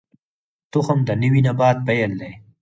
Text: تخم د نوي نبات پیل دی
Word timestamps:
تخم 0.71 0.99
د 1.07 1.09
نوي 1.21 1.41
نبات 1.47 1.77
پیل 1.87 2.11
دی 2.19 2.31